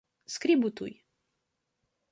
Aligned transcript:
Skribu 0.35 0.71
tuj. 0.81 0.91